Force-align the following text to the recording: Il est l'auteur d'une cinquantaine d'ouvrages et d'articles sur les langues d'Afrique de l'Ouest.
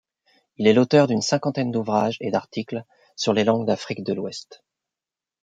Il 0.57 0.65
est 0.65 0.73
l'auteur 0.73 1.05
d'une 1.05 1.21
cinquantaine 1.21 1.69
d'ouvrages 1.71 2.17
et 2.21 2.31
d'articles 2.31 2.85
sur 3.15 3.33
les 3.33 3.43
langues 3.43 3.67
d'Afrique 3.67 4.03
de 4.03 4.13
l'Ouest. 4.15 4.63